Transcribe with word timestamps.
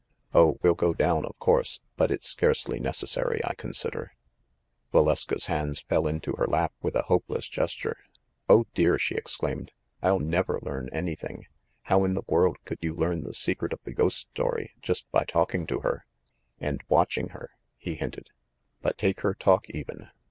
"Oh, 0.33 0.57
we'll 0.63 0.73
go 0.73 0.95
down, 0.95 1.25
of 1.27 1.37
course; 1.37 1.79
but 1.95 2.09
it's 2.09 2.27
scarcely 2.27 2.79
necessary, 2.79 3.39
I 3.45 3.53
consider." 3.53 4.13
Valeska's 4.91 5.45
hands 5.45 5.81
fell 5.81 6.07
into 6.07 6.33
her 6.39 6.47
lap 6.47 6.73
with 6.81 6.95
a 6.95 7.03
hopeless 7.03 7.47
gesture. 7.47 7.97
"Oh, 8.49 8.65
dear!" 8.73 8.97
she 8.97 9.13
exclaimed. 9.13 9.71
"I'll 10.01 10.17
never 10.17 10.57
learn 10.63 10.89
anything! 10.91 11.45
How 11.83 12.03
in 12.03 12.15
the 12.15 12.23
world 12.27 12.57
could 12.65 12.79
you 12.81 12.95
learn 12.95 13.21
the 13.21 13.35
secret 13.35 13.73
of 13.73 13.83
the 13.83 13.93
ghost 13.93 14.17
story, 14.17 14.71
just 14.81 15.05
by 15.11 15.23
talking 15.23 15.67
to 15.67 15.81
her?" 15.81 16.07
"And 16.59 16.81
watching 16.89 17.29
her?" 17.29 17.51
he 17.77 17.93
hinted. 17.93 18.31
"But 18.81 18.97
take 18.97 19.19
her 19.21 19.35
talk, 19.35 19.69
even. 19.69 20.09